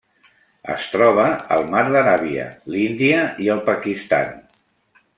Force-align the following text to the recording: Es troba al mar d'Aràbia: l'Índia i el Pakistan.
Es 0.75 0.85
troba 0.93 1.25
al 1.57 1.69
mar 1.75 1.83
d'Aràbia: 1.97 2.49
l'Índia 2.77 3.23
i 3.47 3.55
el 3.59 3.65
Pakistan. 3.71 4.37